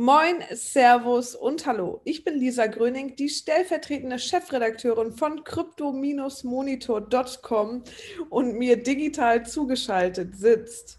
Moin, 0.00 0.36
Servus 0.54 1.34
und 1.34 1.66
Hallo. 1.66 2.00
Ich 2.04 2.24
bin 2.24 2.38
Lisa 2.38 2.68
Gröning, 2.68 3.16
die 3.16 3.28
stellvertretende 3.28 4.18
Chefredakteurin 4.18 5.12
von 5.12 5.44
crypto-monitor.com 5.44 7.84
und 8.30 8.54
mir 8.54 8.82
digital 8.82 9.44
zugeschaltet 9.44 10.38
sitzt. 10.38 10.98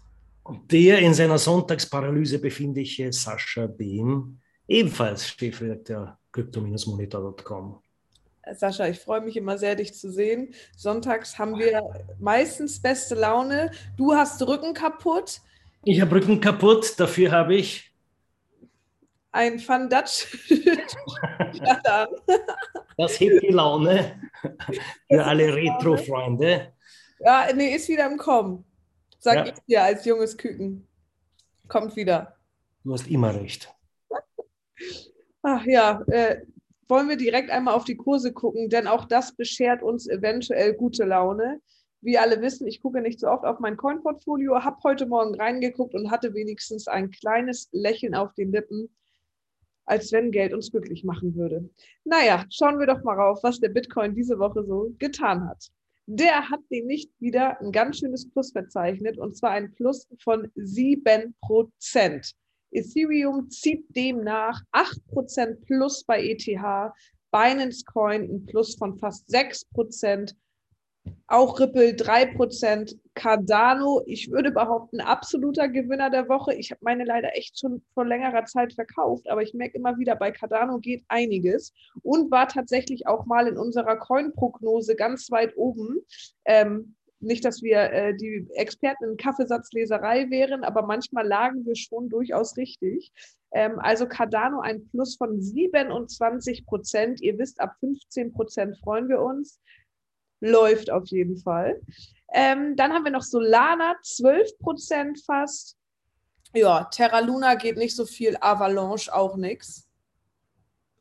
Der 0.70 1.00
in 1.00 1.14
seiner 1.14 1.38
Sonntagsparalyse 1.38 2.38
befindliche 2.38 3.12
Sascha 3.12 3.66
Behm, 3.66 4.38
ebenfalls 4.68 5.30
Chefredakteur 5.30 6.16
crypto-monitor.com. 6.30 7.82
Sascha, 8.54 8.86
ich 8.86 9.00
freue 9.00 9.22
mich 9.22 9.36
immer 9.36 9.58
sehr, 9.58 9.74
dich 9.74 9.94
zu 9.94 10.12
sehen. 10.12 10.54
Sonntags 10.76 11.40
haben 11.40 11.58
wir 11.58 11.82
meistens 12.20 12.80
beste 12.80 13.16
Laune. 13.16 13.72
Du 13.96 14.14
hast 14.14 14.40
Rücken 14.46 14.74
kaputt. 14.74 15.40
Ich 15.82 16.00
habe 16.00 16.14
Rücken 16.14 16.40
kaputt, 16.40 17.00
dafür 17.00 17.32
habe 17.32 17.56
ich 17.56 17.91
ein 19.32 19.58
Fun 19.58 19.88
Dutch. 19.88 20.26
das 22.96 23.18
hebt 23.18 23.42
die 23.42 23.52
Laune 23.52 24.30
für 25.10 25.24
alle 25.24 25.54
Retro-Freunde. 25.54 26.72
Ja, 27.20 27.48
nee, 27.54 27.74
ist 27.74 27.88
wieder 27.88 28.06
im 28.10 28.18
Kommen. 28.18 28.64
Sag 29.18 29.36
ja. 29.36 29.46
ich 29.46 29.54
dir 29.66 29.82
als 29.82 30.04
junges 30.04 30.36
Küken. 30.36 30.86
Kommt 31.68 31.96
wieder. 31.96 32.36
Du 32.84 32.92
hast 32.92 33.08
immer 33.08 33.34
recht. 33.34 33.72
Ach 35.42 35.64
ja, 35.64 36.02
äh, 36.08 36.42
wollen 36.88 37.08
wir 37.08 37.16
direkt 37.16 37.50
einmal 37.50 37.74
auf 37.74 37.84
die 37.84 37.96
Kurse 37.96 38.32
gucken, 38.32 38.68
denn 38.68 38.86
auch 38.86 39.06
das 39.06 39.34
beschert 39.34 39.82
uns 39.82 40.08
eventuell 40.08 40.74
gute 40.74 41.04
Laune. 41.04 41.60
Wie 42.00 42.18
alle 42.18 42.42
wissen, 42.42 42.66
ich 42.66 42.82
gucke 42.82 43.00
nicht 43.00 43.20
so 43.20 43.28
oft 43.28 43.44
auf 43.44 43.60
mein 43.60 43.76
Coin-Portfolio, 43.76 44.62
habe 44.64 44.82
heute 44.82 45.06
Morgen 45.06 45.36
reingeguckt 45.36 45.94
und 45.94 46.10
hatte 46.10 46.34
wenigstens 46.34 46.88
ein 46.88 47.10
kleines 47.10 47.68
Lächeln 47.70 48.16
auf 48.16 48.34
den 48.34 48.50
Lippen, 48.50 48.90
als 49.84 50.12
wenn 50.12 50.30
Geld 50.30 50.52
uns 50.54 50.70
glücklich 50.70 51.04
machen 51.04 51.34
würde. 51.34 51.68
Naja, 52.04 52.44
schauen 52.50 52.78
wir 52.78 52.86
doch 52.86 53.02
mal 53.02 53.18
rauf, 53.18 53.40
was 53.42 53.60
der 53.60 53.68
Bitcoin 53.68 54.14
diese 54.14 54.38
Woche 54.38 54.64
so 54.64 54.94
getan 54.98 55.48
hat. 55.48 55.68
Der 56.06 56.50
hat 56.50 56.60
nämlich 56.70 57.08
wieder 57.20 57.60
ein 57.60 57.70
ganz 57.70 57.98
schönes 57.98 58.28
Plus 58.30 58.52
verzeichnet 58.52 59.18
und 59.18 59.36
zwar 59.36 59.50
ein 59.50 59.72
Plus 59.74 60.06
von 60.22 60.50
7 60.56 61.34
Prozent. 61.40 62.32
Ethereum 62.72 63.50
zieht 63.50 63.84
demnach 63.94 64.60
8% 64.72 65.64
plus 65.66 66.04
bei 66.04 66.24
ETH, 66.24 66.46
Binance 67.30 67.84
Coin 67.84 68.22
ein 68.22 68.46
Plus 68.46 68.74
von 68.76 68.98
fast 68.98 69.28
6%, 69.28 70.34
auch 71.26 71.58
Ripple 71.58 71.92
3%, 71.92 72.96
Cardano, 73.14 74.02
ich 74.06 74.30
würde 74.30 74.50
behaupten, 74.50 75.00
absoluter 75.00 75.68
Gewinner 75.68 76.10
der 76.10 76.28
Woche. 76.28 76.54
Ich 76.54 76.70
habe 76.70 76.80
meine 76.82 77.04
leider 77.04 77.36
echt 77.36 77.58
schon 77.58 77.82
vor 77.94 78.04
längerer 78.04 78.44
Zeit 78.44 78.72
verkauft, 78.72 79.28
aber 79.28 79.42
ich 79.42 79.54
merke 79.54 79.76
immer 79.76 79.98
wieder, 79.98 80.14
bei 80.16 80.30
Cardano 80.30 80.78
geht 80.78 81.04
einiges 81.08 81.72
und 82.02 82.30
war 82.30 82.48
tatsächlich 82.48 83.06
auch 83.06 83.26
mal 83.26 83.46
in 83.48 83.56
unserer 83.56 83.96
Coin-Prognose 83.96 84.94
ganz 84.94 85.30
weit 85.30 85.56
oben. 85.56 86.00
Ähm, 86.44 86.94
nicht, 87.22 87.44
dass 87.44 87.62
wir 87.62 87.78
äh, 87.92 88.16
die 88.16 88.48
Experten 88.54 89.04
in 89.04 89.16
Kaffeesatzleserei 89.16 90.28
wären, 90.30 90.64
aber 90.64 90.82
manchmal 90.82 91.26
lagen 91.26 91.64
wir 91.64 91.76
schon 91.76 92.08
durchaus 92.08 92.56
richtig. 92.56 93.12
Ähm, 93.52 93.78
also 93.78 94.06
Cardano 94.06 94.60
ein 94.60 94.88
Plus 94.90 95.16
von 95.16 95.40
27 95.40 96.66
Prozent. 96.66 97.20
Ihr 97.20 97.38
wisst, 97.38 97.60
ab 97.60 97.76
15 97.80 98.32
Prozent 98.32 98.76
freuen 98.78 99.08
wir 99.08 99.20
uns. 99.20 99.60
Läuft 100.42 100.90
auf 100.90 101.06
jeden 101.06 101.36
Fall. 101.36 101.80
Ähm, 102.34 102.74
dann 102.74 102.92
haben 102.92 103.04
wir 103.04 103.12
noch 103.12 103.22
Solana, 103.22 103.94
12 104.02 104.58
Prozent 104.58 105.22
fast. 105.24 105.76
Ja, 106.52 106.84
Terra 106.84 107.20
Luna 107.20 107.54
geht 107.54 107.76
nicht 107.76 107.94
so 107.94 108.04
viel, 108.04 108.36
Avalanche 108.40 109.14
auch 109.14 109.36
nichts. 109.36 109.88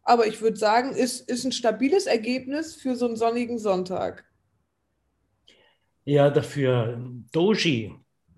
Aber 0.03 0.27
ich 0.27 0.41
würde 0.41 0.57
sagen, 0.57 0.91
ist, 0.91 1.27
ist 1.27 1.43
ein 1.43 1.51
stabiles 1.51 2.05
Ergebnis 2.05 2.75
für 2.75 2.95
so 2.95 3.07
einen 3.07 3.15
sonnigen 3.15 3.57
Sonntag. 3.57 4.25
Ja, 6.05 6.29
dafür 6.29 7.01
Doji. 7.31 7.95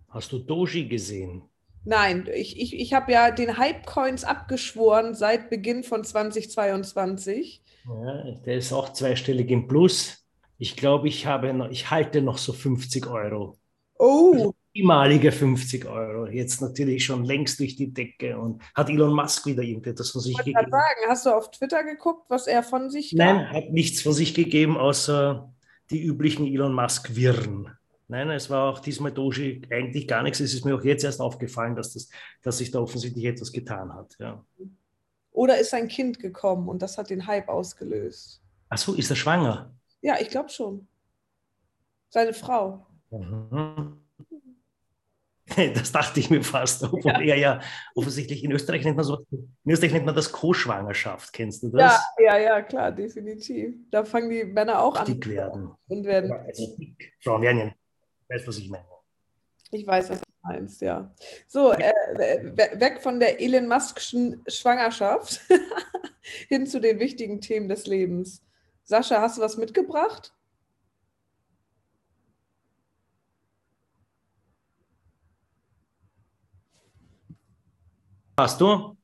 Hast 0.08 0.32
du 0.32 0.40
Doji 0.40 0.88
gesehen? 0.88 1.44
Nein, 1.84 2.30
ich, 2.34 2.58
ich, 2.58 2.80
ich 2.80 2.94
habe 2.94 3.12
ja 3.12 3.32
den 3.32 3.58
Hype-Coins 3.58 4.24
abgeschworen 4.24 5.16
seit 5.16 5.50
Beginn 5.50 5.84
von 5.84 6.06
2022. 6.06 7.62
Ja, 7.86 8.32
der 8.46 8.56
ist 8.56 8.72
auch 8.72 8.94
zweistellig 8.94 9.50
im 9.50 9.68
Plus. 9.68 10.23
Ich 10.58 10.76
glaube, 10.76 11.08
ich 11.08 11.26
habe 11.26 11.54
noch, 11.54 11.70
ich 11.70 11.90
halte 11.90 12.22
noch 12.22 12.38
so 12.38 12.54
50 12.54 13.08
Euro. 13.08 13.58
Oh. 13.98 14.32
Also 14.34 14.56
ehemalige 14.74 15.32
50 15.32 15.86
Euro. 15.86 16.28
Jetzt 16.28 16.62
natürlich 16.62 17.06
schon 17.06 17.26
längst 17.26 17.60
durch 17.60 17.76
die 17.76 17.94
Decke. 17.94 18.38
Und 18.38 18.62
hat 18.74 18.90
Elon 18.90 19.14
Musk 19.14 19.46
wieder 19.46 19.64
irgendetwas 19.64 20.12
von 20.12 20.22
sich 20.22 20.38
gegeben? 20.38 20.70
Sagen, 20.70 21.02
hast 21.08 21.26
du 21.26 21.30
auf 21.32 21.52
Twitter 21.52 21.84
geguckt, 21.84 22.26
was 22.30 22.48
er 22.48 22.64
von 22.64 22.90
sich 22.90 23.12
gab? 23.12 23.20
Nein, 23.20 23.50
hat 23.50 23.72
nichts 23.72 24.02
von 24.02 24.14
sich 24.14 24.34
gegeben, 24.34 24.78
außer 24.78 25.54
die 25.90 26.02
üblichen 26.02 26.48
Elon 26.48 26.74
Musk-Wirren. 26.74 27.70
Nein, 28.08 28.30
es 28.32 28.50
war 28.50 28.70
auch 28.70 28.80
diesmal 28.80 29.12
Doji 29.12 29.62
eigentlich 29.72 30.08
gar 30.08 30.24
nichts. 30.24 30.40
Es 30.40 30.54
ist 30.54 30.66
mir 30.66 30.76
auch 30.76 30.84
jetzt 30.84 31.04
erst 31.04 31.22
aufgefallen, 31.22 31.76
dass, 31.76 31.94
das, 31.94 32.10
dass 32.42 32.58
sich 32.58 32.72
da 32.72 32.80
offensichtlich 32.80 33.26
etwas 33.26 33.52
getan 33.52 33.94
hat. 33.94 34.16
Ja. 34.20 34.44
Oder 35.32 35.58
ist 35.58 35.74
ein 35.74 35.88
Kind 35.88 36.20
gekommen 36.20 36.68
und 36.68 36.82
das 36.82 36.98
hat 36.98 37.10
den 37.10 37.26
Hype 37.26 37.50
ausgelöst? 37.50 38.42
Ach 38.70 38.78
so, 38.78 38.94
ist 38.94 39.10
er 39.10 39.16
schwanger? 39.16 39.74
Ja, 40.04 40.20
ich 40.20 40.30
glaube 40.30 40.50
schon. 40.50 40.88
Seine 42.10 42.34
Frau. 42.34 42.86
Mhm. 43.10 44.00
Das 45.76 45.92
dachte 45.92 46.20
ich 46.20 46.30
mir 46.30 46.42
fast, 46.42 46.84
obwohl 46.84 47.12
ja. 47.12 47.20
er 47.20 47.38
ja 47.38 47.62
offensichtlich 47.96 48.44
in 48.44 48.52
Österreich 48.52 48.86
nennt 48.86 48.96
man 48.96 49.06
so, 49.06 49.26
in 49.30 49.72
Österreich 49.72 49.92
nennt 49.92 50.06
man 50.06 50.16
das 50.16 50.32
Co-Schwangerschaft, 50.32 51.32
kennst 51.34 51.62
du 51.62 51.70
das? 51.70 52.02
Ja, 52.18 52.38
ja, 52.38 52.38
ja, 52.40 52.62
klar, 52.62 52.92
definitiv. 52.92 53.76
Da 53.92 54.04
fangen 54.06 54.30
die 54.30 54.46
Männer 54.46 54.82
auch 54.82 54.96
an. 54.96 55.06
Dick 55.06 55.28
werden. 55.28 55.72
Und 55.88 56.06
werden. 56.06 56.30
Ja, 56.30 56.38
also 56.38 56.78
Frauen 57.20 57.42
werden 57.42 57.58
ja, 57.60 57.74
weißt 58.30 58.48
was 58.48 58.58
ich 58.58 58.70
meine. 58.70 58.86
Ich 59.70 59.86
weiß, 59.86 60.10
was 60.12 60.22
du 60.22 60.26
meinst, 60.42 60.82
ja. 60.82 61.14
So, 61.48 61.74
äh, 61.74 61.92
weg 62.80 63.02
von 63.02 63.20
der 63.20 63.40
Elon 63.40 63.68
Muskschen 63.68 64.44
Schwangerschaft 64.48 65.42
hin 66.48 66.66
zu 66.66 66.80
den 66.80 67.00
wichtigen 67.00 67.42
Themen 67.42 67.68
des 67.68 67.86
Lebens. 67.86 68.42
Sascha, 68.86 69.20
hast 69.22 69.38
du 69.38 69.42
was 69.42 69.58
mitgebracht? 69.58 70.34
Hast 78.38 78.62
du? 78.62 78.98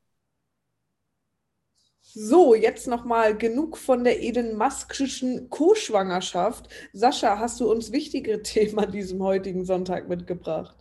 So, 2.01 2.55
jetzt 2.55 2.87
nochmal 2.87 3.37
genug 3.37 3.77
von 3.77 4.03
der 4.03 4.21
Elon 4.21 4.57
Muskischen 4.57 5.49
Co-Schwangerschaft. 5.49 6.67
Sascha, 6.91 7.39
hast 7.39 7.61
du 7.61 7.71
uns 7.71 7.91
wichtigere 7.93 8.41
Themen 8.43 8.79
an 8.79 8.91
diesem 8.91 9.23
heutigen 9.23 9.63
Sonntag 9.63 10.09
mitgebracht? 10.09 10.75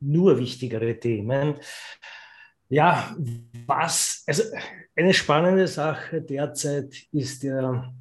Nur 0.00 0.38
wichtigere 0.38 0.98
Themen. 0.98 1.56
Ja, 2.68 3.16
was, 3.66 4.22
also 4.26 4.42
eine 4.94 5.14
spannende 5.14 5.66
Sache 5.66 6.20
derzeit 6.20 6.94
ist 7.12 7.42
ja, 7.42 7.92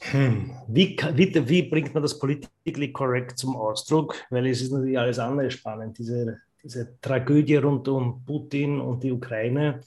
hm, 0.00 0.52
wie, 0.68 0.96
wie, 1.14 1.48
wie 1.48 1.62
bringt 1.62 1.92
man 1.94 2.02
das 2.02 2.18
politically 2.18 2.92
correct 2.92 3.38
zum 3.38 3.56
Ausdruck? 3.56 4.14
Weil 4.30 4.46
es 4.46 4.60
ist 4.62 4.72
natürlich 4.72 4.98
alles 4.98 5.18
andere 5.18 5.50
spannend, 5.50 5.98
diese 5.98 6.38
diese 6.66 6.98
Tragödie 7.00 7.56
rund 7.56 7.86
um 7.88 8.24
Putin 8.24 8.80
und 8.80 9.02
die 9.02 9.12
Ukraine. 9.12 9.80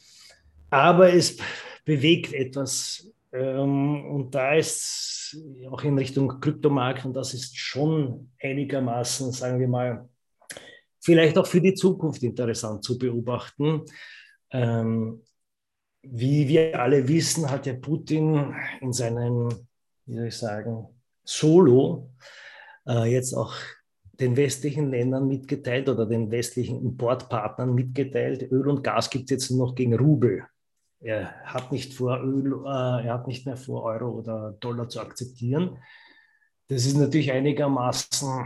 Aber 0.69 1.13
es 1.13 1.37
bewegt 1.83 2.33
etwas. 2.33 3.11
Ähm, 3.33 4.05
und 4.05 4.33
da 4.33 4.55
ist 4.55 5.37
auch 5.69 5.83
in 5.83 5.97
Richtung 5.97 6.39
Kryptomarkt, 6.39 7.05
und 7.05 7.13
das 7.13 7.33
ist 7.33 7.57
schon 7.57 8.31
einigermaßen, 8.41 9.31
sagen 9.31 9.59
wir 9.59 9.67
mal, 9.67 10.07
vielleicht 11.09 11.39
auch 11.39 11.47
für 11.47 11.59
die 11.59 11.73
Zukunft 11.73 12.21
interessant 12.21 12.83
zu 12.83 12.99
beobachten. 12.99 13.81
Ähm, 14.51 15.23
wie 16.03 16.47
wir 16.47 16.79
alle 16.79 17.07
wissen, 17.07 17.49
hat 17.49 17.65
ja 17.65 17.73
Putin 17.73 18.53
in 18.79 18.93
seinem, 18.93 19.49
wie 20.05 20.15
soll 20.15 20.27
ich 20.27 20.37
sagen, 20.37 20.87
Solo 21.23 22.11
äh, 22.87 23.11
jetzt 23.11 23.33
auch 23.33 23.55
den 24.19 24.37
westlichen 24.37 24.91
Ländern 24.91 25.27
mitgeteilt 25.27 25.89
oder 25.89 26.05
den 26.05 26.29
westlichen 26.29 26.79
Importpartnern 26.79 27.73
mitgeteilt, 27.73 28.51
Öl 28.51 28.67
und 28.67 28.83
Gas 28.83 29.09
gibt 29.09 29.25
es 29.25 29.29
jetzt 29.31 29.49
nur 29.49 29.67
noch 29.67 29.75
gegen 29.75 29.95
Rubel. 29.95 30.45
Er 30.99 31.33
hat 31.43 31.71
nicht 31.71 31.95
vor, 31.95 32.21
Öl, 32.21 32.53
äh, 32.65 33.07
er 33.07 33.13
hat 33.15 33.25
nicht 33.25 33.47
mehr 33.47 33.57
vor, 33.57 33.81
Euro 33.83 34.11
oder 34.11 34.55
Dollar 34.59 34.89
zu 34.89 34.99
akzeptieren. 34.99 35.79
Das 36.67 36.85
ist 36.85 36.97
natürlich 36.97 37.31
einigermaßen 37.31 38.45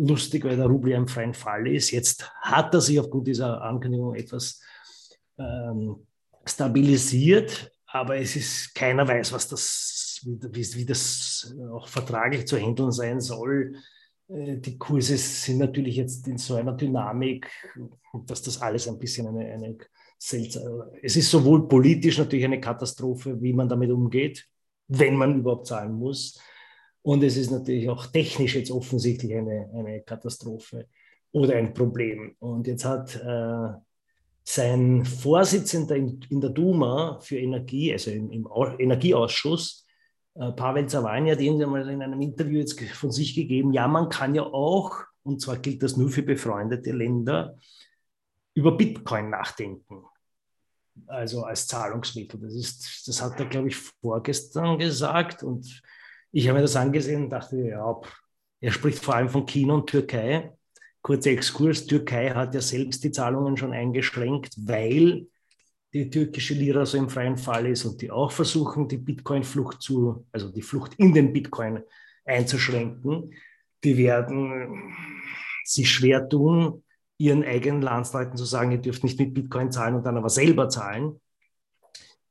lustig, 0.00 0.44
weil 0.44 0.56
der 0.56 0.66
Rubel 0.66 0.92
im 0.92 1.06
freien 1.06 1.34
Fall 1.34 1.66
ist. 1.68 1.90
Jetzt 1.90 2.30
hat 2.40 2.74
er 2.74 2.80
sich 2.80 2.98
aufgrund 2.98 3.26
dieser 3.26 3.60
Ankündigung 3.62 4.14
etwas 4.14 4.60
ähm, 5.38 6.06
stabilisiert, 6.44 7.72
aber 7.86 8.16
es 8.16 8.36
ist 8.36 8.74
keiner 8.74 9.06
weiß, 9.06 9.32
was 9.32 9.48
das, 9.48 10.20
wie, 10.24 10.74
wie 10.74 10.86
das 10.86 11.54
auch 11.72 11.88
vertraglich 11.88 12.46
zu 12.46 12.56
handeln 12.56 12.92
sein 12.92 13.20
soll. 13.20 13.76
Äh, 14.28 14.56
die 14.58 14.78
Kurse 14.78 15.16
sind 15.16 15.58
natürlich 15.58 15.96
jetzt 15.96 16.26
in 16.28 16.38
so 16.38 16.54
einer 16.54 16.72
Dynamik, 16.72 17.50
dass 18.26 18.42
das 18.42 18.60
alles 18.60 18.88
ein 18.88 18.98
bisschen 18.98 19.26
eine, 19.26 19.52
eine 19.52 19.76
seltsam. 20.18 20.82
Es 21.02 21.16
ist 21.16 21.30
sowohl 21.30 21.68
politisch 21.68 22.18
natürlich 22.18 22.44
eine 22.44 22.60
Katastrophe, 22.60 23.40
wie 23.40 23.52
man 23.52 23.68
damit 23.68 23.90
umgeht, 23.90 24.46
wenn 24.88 25.16
man 25.16 25.38
überhaupt 25.38 25.66
zahlen 25.66 25.92
muss. 25.92 26.38
Und 27.02 27.22
es 27.22 27.36
ist 27.36 27.50
natürlich 27.50 27.88
auch 27.88 28.06
technisch 28.06 28.54
jetzt 28.54 28.70
offensichtlich 28.70 29.34
eine, 29.34 29.70
eine 29.74 30.02
Katastrophe 30.02 30.86
oder 31.32 31.56
ein 31.56 31.72
Problem. 31.72 32.34
Und 32.38 32.66
jetzt 32.66 32.84
hat 32.84 33.16
äh, 33.16 33.72
sein 34.44 35.04
Vorsitzender 35.04 35.96
in, 35.96 36.20
in, 36.28 36.40
der 36.40 36.50
Duma 36.50 37.18
für 37.20 37.38
Energie, 37.38 37.92
also 37.92 38.10
im, 38.10 38.30
im 38.30 38.48
Energieausschuss, 38.78 39.86
äh, 40.34 40.52
Pavel 40.52 40.86
Zawani, 40.86 41.30
hat 41.30 41.40
irgendwann 41.40 41.70
mal 41.70 41.88
in 41.88 42.02
einem 42.02 42.20
Interview 42.20 42.58
jetzt 42.60 42.80
von 42.80 43.10
sich 43.10 43.34
gegeben, 43.34 43.72
ja, 43.72 43.88
man 43.88 44.08
kann 44.08 44.34
ja 44.34 44.42
auch, 44.42 44.96
und 45.22 45.40
zwar 45.40 45.58
gilt 45.58 45.82
das 45.82 45.96
nur 45.96 46.10
für 46.10 46.22
befreundete 46.22 46.92
Länder, 46.92 47.56
über 48.54 48.76
Bitcoin 48.76 49.30
nachdenken 49.30 50.04
also 51.06 51.44
als 51.44 51.66
Zahlungsmittel. 51.66 52.40
Das, 52.40 52.54
ist, 52.54 53.08
das 53.08 53.22
hat 53.22 53.38
er, 53.38 53.46
glaube 53.46 53.68
ich, 53.68 53.76
vorgestern 53.76 54.78
gesagt. 54.78 55.42
Und 55.42 55.82
ich 56.32 56.48
habe 56.48 56.58
mir 56.58 56.62
das 56.62 56.76
angesehen 56.76 57.24
und 57.24 57.30
dachte, 57.30 57.56
ja, 57.56 58.00
er 58.60 58.72
spricht 58.72 59.02
vor 59.02 59.14
allem 59.14 59.28
von 59.28 59.46
China 59.46 59.74
und 59.74 59.88
Türkei. 59.88 60.56
Kurzer 61.02 61.30
Exkurs, 61.30 61.86
Türkei 61.86 62.30
hat 62.30 62.54
ja 62.54 62.60
selbst 62.60 63.02
die 63.04 63.10
Zahlungen 63.10 63.56
schon 63.56 63.72
eingeschränkt, 63.72 64.54
weil 64.58 65.26
die 65.92 66.10
türkische 66.10 66.54
Lira 66.54 66.86
so 66.86 66.98
im 66.98 67.08
freien 67.08 67.36
Fall 67.36 67.66
ist 67.66 67.84
und 67.84 68.00
die 68.00 68.10
auch 68.10 68.30
versuchen, 68.30 68.86
die 68.86 68.98
Bitcoin-Flucht 68.98 69.82
zu, 69.82 70.26
also 70.30 70.50
die 70.50 70.62
Flucht 70.62 70.94
in 70.96 71.14
den 71.14 71.32
Bitcoin 71.32 71.80
einzuschränken. 72.24 73.34
Die 73.82 73.96
werden 73.96 74.94
sich 75.64 75.90
schwer 75.90 76.28
tun, 76.28 76.84
ihren 77.16 77.44
eigenen 77.44 77.82
Landsleuten 77.82 78.36
zu 78.36 78.44
sagen, 78.44 78.72
ihr 78.72 78.78
dürft 78.78 79.02
nicht 79.02 79.18
mit 79.18 79.34
Bitcoin 79.34 79.72
zahlen 79.72 79.96
und 79.96 80.04
dann 80.04 80.16
aber 80.16 80.28
selber 80.28 80.68
zahlen. 80.68 81.20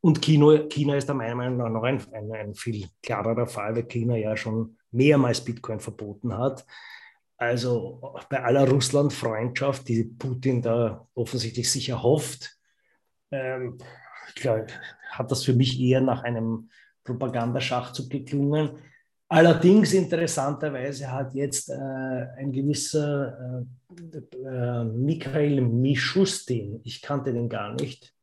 Und 0.01 0.21
China, 0.21 0.67
China 0.69 0.95
ist 0.95 1.09
da 1.09 1.13
meiner 1.13 1.35
Meinung 1.35 1.57
nach 1.57 1.69
noch 1.69 1.83
ein, 1.83 2.01
ein, 2.13 2.31
ein 2.31 2.53
viel 2.53 2.87
klarerer 3.03 3.47
Fall, 3.47 3.75
weil 3.75 3.83
China 3.83 4.15
ja 4.15 4.37
schon 4.37 4.77
mehrmals 4.91 5.43
Bitcoin 5.43 5.79
verboten 5.79 6.37
hat. 6.37 6.65
Also 7.37 8.01
bei 8.29 8.43
aller 8.43 8.67
Russland-Freundschaft, 8.69 9.87
die 9.87 10.03
Putin 10.03 10.61
da 10.61 11.07
offensichtlich 11.13 11.71
sicher 11.71 12.01
hofft, 12.01 12.57
ähm, 13.31 13.77
glaub, 14.35 14.67
hat 15.11 15.31
das 15.31 15.43
für 15.43 15.53
mich 15.53 15.79
eher 15.79 16.01
nach 16.01 16.23
einem 16.23 16.69
Propagandaschachzug 17.03 18.09
geklungen. 18.09 18.71
Allerdings 19.29 19.93
interessanterweise 19.93 21.11
hat 21.11 21.33
jetzt 21.33 21.69
äh, 21.69 21.75
ein 22.37 22.51
gewisser 22.51 23.63
äh, 23.93 24.37
äh, 24.37 24.83
Mikhail 24.83 25.61
Mishustin, 25.61 26.81
ich 26.83 27.01
kannte 27.01 27.31
den 27.31 27.47
gar 27.47 27.73
nicht, 27.73 28.13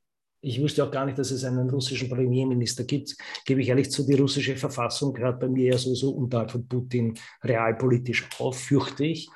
ich 0.46 0.60
wusste 0.60 0.84
auch 0.84 0.90
gar 0.90 1.04
nicht, 1.04 1.18
dass 1.18 1.30
es 1.30 1.44
einen 1.44 1.68
russischen 1.68 2.08
Premierminister 2.08 2.84
gibt. 2.84 3.16
Gebe 3.44 3.60
ich 3.60 3.68
ehrlich 3.68 3.90
zu, 3.90 4.06
die 4.06 4.14
russische 4.14 4.56
Verfassung 4.56 5.12
gehört 5.12 5.40
bei 5.40 5.48
mir 5.48 5.72
ja 5.72 5.78
sowieso 5.78 6.10
unterhalb 6.10 6.50
von 6.50 6.66
Putin 6.66 7.18
realpolitisch 7.42 8.28
auf, 8.38 8.58
fürchte 8.58 9.04
ich. 9.04 9.28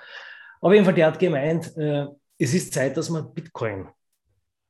Auf 0.61 0.73
jeden 0.73 0.85
Fall, 0.85 0.95
der 0.95 1.07
hat 1.07 1.19
gemeint, 1.19 1.77
äh, 1.77 2.07
es 2.39 2.55
ist 2.55 2.73
Zeit, 2.73 2.97
dass 2.97 3.11
man 3.11 3.33
Bitcoin 3.35 3.89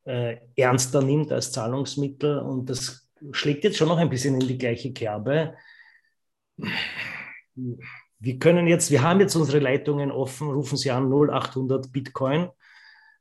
äh, 0.04 0.36
ernster 0.56 1.02
nimmt 1.02 1.30
als 1.32 1.52
Zahlungsmittel 1.52 2.38
und 2.38 2.70
das 2.70 3.08
schlägt 3.32 3.64
jetzt 3.64 3.76
schon 3.76 3.88
noch 3.88 3.98
ein 3.98 4.08
bisschen 4.08 4.40
in 4.40 4.46
die 4.46 4.58
gleiche 4.58 4.92
Kerbe 4.92 5.54
wir 8.20 8.38
können 8.38 8.66
jetzt, 8.66 8.90
wir 8.90 9.02
haben 9.02 9.20
jetzt 9.20 9.34
unsere 9.34 9.58
Leitungen 9.58 10.12
offen, 10.12 10.50
rufen 10.50 10.76
Sie 10.76 10.90
an 10.90 11.10
0800 11.10 11.90
Bitcoin. 11.90 12.50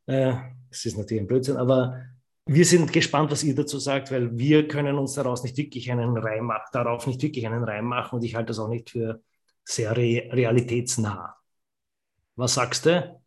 Äh, 0.05 0.33
das 0.69 0.85
ist 0.85 0.97
natürlich 0.97 1.23
ein 1.23 1.27
Blödsinn, 1.27 1.57
aber 1.57 2.03
wir 2.51 2.65
sind 2.65 2.91
gespannt, 2.91 3.29
was 3.29 3.43
ihr 3.43 3.53
dazu 3.53 3.77
sagt, 3.77 4.11
weil 4.11 4.35
wir 4.35 4.67
können 4.67 4.97
uns 4.97 5.13
daraus 5.13 5.43
nicht 5.43 5.55
wirklich 5.55 5.91
einen 5.91 6.17
Reim 6.17 6.45
machen, 6.45 6.67
darauf 6.71 7.05
nicht 7.05 7.21
wirklich 7.21 7.45
einen 7.45 7.63
Reim 7.63 7.85
machen 7.85 8.15
und 8.15 8.23
ich 8.23 8.33
halte 8.33 8.47
das 8.47 8.59
auch 8.59 8.69
nicht 8.69 8.89
für 8.89 9.21
sehr 9.63 9.95
re 9.95 10.27
realitätsnah. 10.31 11.37
Was 12.35 12.55
sagst 12.55 12.87
du? 12.87 13.21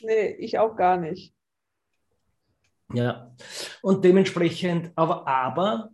Nee, 0.00 0.30
ich 0.38 0.58
auch 0.58 0.76
gar 0.76 0.96
nicht. 0.96 1.34
Ja, 2.94 3.34
und 3.82 4.02
dementsprechend, 4.02 4.92
aber, 4.94 5.28
aber 5.28 5.90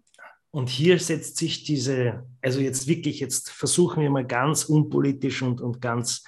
und 0.52 0.68
hier 0.68 1.00
setzt 1.00 1.38
sich 1.38 1.64
diese, 1.64 2.24
also 2.40 2.60
jetzt 2.60 2.86
wirklich, 2.86 3.18
jetzt 3.18 3.50
versuchen 3.50 4.00
wir 4.00 4.10
mal 4.10 4.26
ganz 4.26 4.64
unpolitisch 4.64 5.42
und, 5.42 5.60
und 5.60 5.80
ganz, 5.80 6.22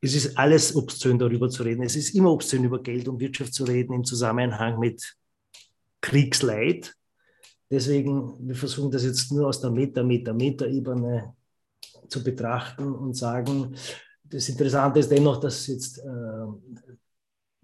es 0.00 0.14
ist 0.14 0.36
alles 0.36 0.74
obszön 0.74 1.20
darüber 1.20 1.48
zu 1.48 1.62
reden. 1.62 1.84
Es 1.84 1.94
ist 1.94 2.16
immer 2.16 2.32
obszön 2.32 2.64
über 2.64 2.82
Geld 2.82 3.06
und 3.06 3.20
Wirtschaft 3.20 3.54
zu 3.54 3.62
reden 3.62 3.92
im 3.92 4.04
Zusammenhang 4.04 4.80
mit 4.80 5.17
Kriegsleid. 6.00 6.94
Deswegen, 7.70 8.48
wir 8.48 8.54
versuchen 8.54 8.90
das 8.90 9.04
jetzt 9.04 9.30
nur 9.32 9.48
aus 9.48 9.60
der 9.60 9.70
Meta, 9.70 10.02
Meta, 10.02 10.32
Meta-Ebene 10.32 11.34
zu 12.08 12.24
betrachten 12.24 12.94
und 12.94 13.14
sagen, 13.14 13.74
das 14.24 14.48
Interessante 14.48 15.00
ist 15.00 15.10
dennoch, 15.10 15.38
dass 15.38 15.66
jetzt 15.66 15.98
äh, 15.98 16.46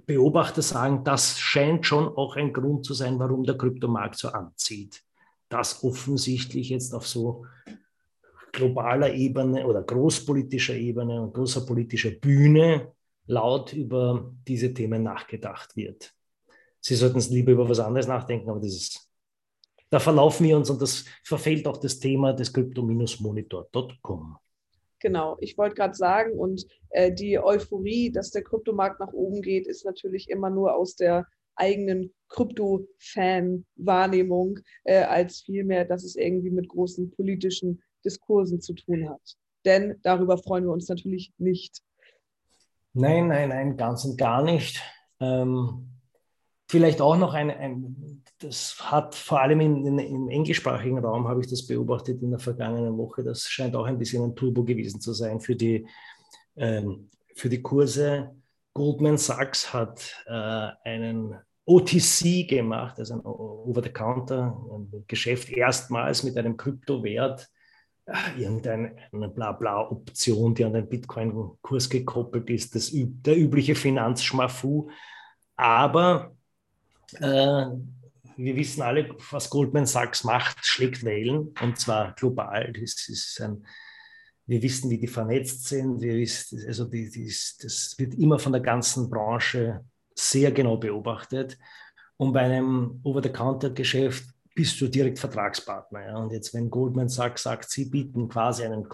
Beobachter 0.07 0.63
sagen, 0.63 1.05
das 1.05 1.39
scheint 1.39 1.87
schon 1.87 2.09
auch 2.09 2.37
ein 2.37 2.53
Grund 2.53 2.85
zu 2.85 2.93
sein, 2.95 3.19
warum 3.19 3.45
der 3.45 3.57
Kryptomarkt 3.57 4.17
so 4.17 4.29
anzieht 4.29 5.03
dass 5.49 5.85
offensichtlich 5.85 6.71
jetzt 6.71 6.95
auf 6.95 7.07
so 7.07 7.47
globaler 8.53 9.13
Ebene 9.13 9.67
oder 9.67 9.83
großpolitischer 9.83 10.75
Ebene 10.75 11.21
und 11.21 11.35
großer 11.35 11.67
politischer 11.67 12.11
Bühne 12.11 12.93
laut 13.27 13.73
über 13.73 14.33
diese 14.47 14.73
Themen 14.75 15.03
nachgedacht 15.03 15.77
wird. 15.77 16.14
Sie 16.85 16.95
sollten 16.97 17.17
es 17.17 17.31
lieber 17.31 17.53
über 17.53 17.67
was 17.67 17.81
anderes 17.81 18.07
nachdenken, 18.07 18.51
aber 18.51 18.61
das 18.61 18.75
ist, 18.75 19.11
da 19.89 19.99
verlaufen 19.99 20.47
wir 20.47 20.55
uns 20.55 20.69
und 20.69 20.83
das 20.83 21.07
verfehlt 21.23 21.67
auch 21.67 21.79
das 21.79 21.99
Thema 21.99 22.35
des 22.35 22.53
crypto-monitor.com. 22.53 24.37
Genau, 24.99 25.39
ich 25.41 25.57
wollte 25.57 25.77
gerade 25.77 25.95
sagen, 25.95 26.39
und 26.39 26.67
äh, 26.91 27.11
die 27.11 27.39
Euphorie, 27.39 28.13
dass 28.13 28.33
der 28.33 28.43
Kryptomarkt 28.43 29.01
nach 29.01 29.15
oben 29.15 29.41
geht, 29.41 29.67
ist 29.67 29.87
natürlich 29.87 30.29
immer 30.29 30.51
nur 30.51 30.75
aus 30.75 30.95
der 30.95 31.27
eigenen 31.55 32.13
Krypto-Fan-Wahrnehmung, 32.29 34.59
äh, 34.85 35.05
als 35.05 35.41
vielmehr, 35.41 35.87
dass 35.87 36.05
es 36.05 36.17
irgendwie 36.17 36.51
mit 36.51 36.69
großen 36.69 37.13
politischen 37.13 37.83
Diskursen 38.05 38.61
zu 38.61 38.75
tun 38.75 39.09
hat. 39.09 39.39
Denn 39.65 39.99
darüber 40.03 40.37
freuen 40.37 40.65
wir 40.65 40.73
uns 40.73 40.89
natürlich 40.89 41.33
nicht. 41.39 41.81
Nein, 42.93 43.29
nein, 43.29 43.49
nein, 43.49 43.79
ganz 43.79 44.05
und 44.05 44.19
gar 44.19 44.43
nicht. 44.43 44.83
Ähm, 45.19 45.94
vielleicht 46.69 47.01
auch 47.01 47.17
noch 47.17 47.35
ein, 47.35 47.51
ein, 47.51 48.23
das 48.39 48.77
hat 48.81 49.15
vor 49.15 49.41
allem 49.41 49.61
in, 49.61 49.87
in, 49.87 49.99
im 49.99 50.29
englischsprachigen 50.29 50.99
Raum, 50.99 51.29
habe 51.29 51.41
ich 51.41 51.49
das 51.49 51.67
beobachtet 51.67 52.23
in 52.23 52.31
der 52.31 52.41
vergangenen 52.41 52.97
Woche, 52.97 53.23
das 53.23 53.49
scheint 53.49 53.77
auch 53.77 53.85
ein 53.85 53.99
bisschen 53.99 54.25
ein 54.25 54.35
Turbo 54.35 54.65
gewesen 54.65 55.01
zu 55.01 55.13
sein 55.13 55.41
für 55.41 55.57
die, 55.57 55.87
ähm, 56.57 57.11
für 57.35 57.49
die 57.49 57.63
Kurse 57.63 58.35
Goldman 58.75 59.17
Sachs 59.19 59.73
hat 59.73 60.25
äh, 60.27 60.69
einen 60.85 61.37
OTC 61.65 62.49
gemacht, 62.49 62.99
also 62.99 63.15
ein 63.15 63.21
Over-the-Counter-Geschäft, 63.21 65.51
erstmals 65.51 66.25
mit 66.25 66.37
einem 66.37 66.57
Kryptowert, 66.57 67.49
äh, 68.07 68.17
irgendeine 68.37 68.97
Blabla-Option, 69.13 70.57
die 70.57 70.65
an 70.65 70.73
den 70.73 70.89
Bitcoin-Kurs 70.89 71.89
gekoppelt 71.89 72.51
ist, 72.51 72.75
das, 72.75 72.91
der 72.93 73.39
übliche 73.39 73.77
Finanzschmafu. 73.77 74.91
Aber 75.57 76.34
äh, 77.21 77.67
wir 78.37 78.57
wissen 78.57 78.83
alle, 78.83 79.15
was 79.31 79.51
Goldman 79.51 79.87
Sachs 79.87 80.25
macht, 80.25 80.65
schlägt 80.65 81.05
Wellen, 81.05 81.55
und 81.61 81.79
zwar 81.79 82.15
global. 82.15 82.73
Das 82.73 83.09
ist 83.09 83.41
ein 83.41 83.65
wir 84.47 84.63
wissen, 84.63 84.91
wie 84.91 84.99
die 84.99 85.07
vernetzt 85.07 85.65
sind. 85.65 86.01
Wir 86.01 86.15
wissen, 86.15 86.63
also 86.67 86.85
die, 86.85 87.11
die, 87.11 87.27
das 87.27 87.95
wird 87.99 88.15
immer 88.15 88.39
von 88.39 88.53
der 88.53 88.61
ganzen 88.61 89.09
Branche 89.09 89.85
sehr 90.15 90.53
genau 90.53 90.77
beobachtet. 90.77 91.59
Und 92.17 92.33
bei 92.33 92.41
einem 92.41 93.01
Over-the-Counter-Geschäft 93.03 94.25
bist 94.55 94.81
du 94.81 94.89
direkt 94.89 95.19
Vertragspartner. 95.19 96.07
Ja? 96.07 96.17
Und 96.19 96.33
jetzt, 96.33 96.55
wenn 96.55 96.71
Goldman 96.71 97.09
Sachs 97.09 97.43
sagt, 97.45 97.71
sie 97.71 97.87
bieten 97.87 98.29
quasi 98.29 98.65
einen 98.65 98.89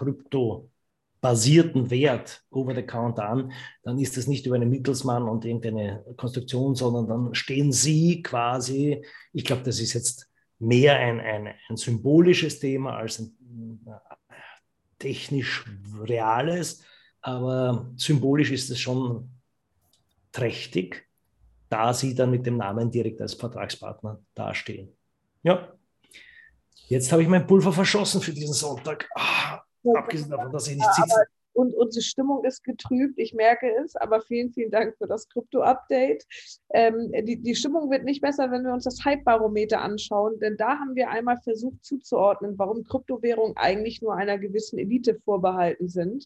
krypto-basierten 1.21 1.89
Wert 1.89 2.43
Over-the-Counter 2.49 3.29
an, 3.29 3.51
dann 3.83 3.99
ist 3.99 4.17
das 4.17 4.27
nicht 4.27 4.45
über 4.45 4.55
einen 4.55 4.69
Mittelsmann 4.69 5.23
und 5.23 5.45
irgendeine 5.45 6.03
Konstruktion, 6.17 6.75
sondern 6.75 7.07
dann 7.07 7.35
stehen 7.35 7.71
sie 7.71 8.21
quasi, 8.21 9.03
ich 9.33 9.45
glaube, 9.45 9.63
das 9.63 9.79
ist 9.79 9.93
jetzt 9.93 10.29
mehr 10.59 10.95
ein, 10.97 11.19
ein, 11.19 11.53
ein 11.69 11.77
symbolisches 11.77 12.59
Thema 12.59 12.97
als 12.97 13.19
ein 13.19 13.85
technisch 14.99 15.65
Reales, 16.03 16.83
aber 17.21 17.91
symbolisch 17.95 18.51
ist 18.51 18.69
es 18.69 18.79
schon 18.79 19.29
trächtig, 20.31 21.07
da 21.69 21.93
sie 21.93 22.13
dann 22.13 22.31
mit 22.31 22.45
dem 22.45 22.57
Namen 22.57 22.91
direkt 22.91 23.21
als 23.21 23.33
Vertragspartner 23.33 24.19
dastehen. 24.35 24.89
Ja, 25.43 25.73
jetzt 26.87 27.11
habe 27.11 27.23
ich 27.23 27.27
mein 27.27 27.47
Pulver 27.47 27.73
verschossen 27.73 28.21
für 28.21 28.33
diesen 28.33 28.53
Sonntag. 28.53 29.09
Ah, 29.15 29.61
abgesehen 29.95 30.29
davon, 30.29 30.51
dass 30.51 30.67
ich 30.67 30.75
nicht 30.75 30.93
sitze. 30.93 31.25
und 31.53 31.73
unsere 31.75 32.03
Stimmung 32.03 32.43
ist 32.45 32.63
getrübt. 32.63 33.17
Ich 33.17 33.33
merke 33.33 33.67
es, 33.83 33.95
aber 33.95 34.21
vielen, 34.21 34.51
vielen 34.51 34.71
Dank 34.71 34.95
für 34.97 35.07
das 35.07 35.27
Krypto-Update. 35.29 36.25
Ähm, 36.73 37.11
die, 37.23 37.41
die 37.41 37.55
Stimmung 37.55 37.89
wird 37.89 38.03
nicht 38.03 38.21
besser, 38.21 38.51
wenn 38.51 38.63
wir 38.63 38.73
uns 38.73 38.85
das 38.85 39.03
Hype-Barometer 39.03 39.81
anschauen, 39.81 40.39
denn 40.39 40.57
da 40.57 40.79
haben 40.79 40.95
wir 40.95 41.09
einmal 41.09 41.37
versucht 41.43 41.83
zuzuordnen, 41.83 42.57
warum 42.57 42.83
Kryptowährungen 42.83 43.57
eigentlich 43.57 44.01
nur 44.01 44.15
einer 44.15 44.37
gewissen 44.37 44.79
Elite 44.79 45.15
vorbehalten 45.15 45.89
sind. 45.89 46.25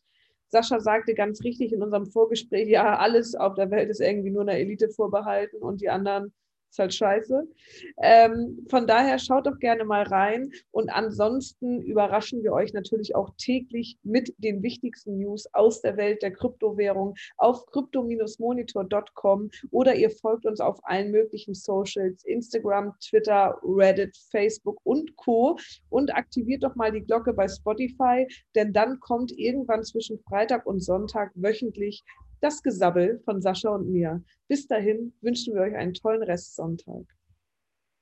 Sascha 0.50 0.80
sagte 0.80 1.16
ganz 1.16 1.44
richtig 1.44 1.74
in 1.74 1.82
unserem 1.82 2.06
Vorgespräch, 2.06 2.70
ja, 2.70 2.98
alles 2.98 3.36
auf 3.36 3.56
der 3.56 3.72
Welt 3.72 3.90
ist 3.90 4.00
irgendwie 4.00 4.32
nur 4.32 4.44
einer 4.44 4.54
Elite 4.54 4.90
vorbehalten 4.90 5.58
und 5.58 5.82
die 5.82 5.90
anderen 5.90 6.34
ist 6.76 6.80
halt 6.80 6.94
scheiße. 6.94 7.48
Ähm, 8.02 8.66
von 8.70 8.86
daher 8.86 9.18
schaut 9.18 9.48
doch 9.48 9.60
gerne 9.60 9.86
mal 9.86 10.04
rein. 10.04 10.52
Und 10.72 10.90
ansonsten 10.90 11.82
überraschen 11.82 12.44
wir 12.44 12.52
euch 12.52 12.74
natürlich 12.74 13.16
auch 13.16 13.32
täglich 13.38 13.98
mit 14.04 14.34
den 14.38 14.62
wichtigsten 14.62 15.18
News 15.18 15.48
aus 15.54 15.82
der 15.82 15.98
Welt 15.98 16.22
der 16.22 16.32
Kryptowährung 16.32 17.16
auf 17.38 17.66
crypto-monitor.com 17.68 19.50
oder 19.72 19.96
ihr 19.96 20.10
folgt 20.10 20.46
uns 20.46 20.60
auf 20.60 20.80
allen 20.84 21.12
möglichen 21.12 21.54
Socials, 21.54 22.24
Instagram, 22.26 22.94
Twitter, 23.00 23.58
Reddit, 23.64 24.18
Facebook 24.32 24.80
und 24.84 25.16
Co. 25.16 25.58
Und 25.90 26.14
aktiviert 26.14 26.64
doch 26.64 26.76
mal 26.76 26.92
die 26.92 27.02
Glocke 27.02 27.34
bei 27.34 27.48
Spotify, 27.48 28.28
denn 28.54 28.74
dann 28.74 29.00
kommt 29.00 29.32
irgendwann 29.32 29.84
zwischen 29.84 30.20
Freitag 30.20 30.66
und 30.66 30.82
Sonntag 30.82 31.32
wöchentlich 31.36 32.04
das 32.46 32.62
Gesabbel 32.62 33.20
von 33.26 33.42
Sascha 33.42 33.70
und 33.70 33.90
mir. 33.90 34.24
Bis 34.48 34.68
dahin 34.68 35.14
wünschen 35.22 35.56
wir 35.56 35.62
euch 35.62 35.76
einen 35.76 35.96
tollen 35.96 36.22
Restsonntag. 36.22 37.04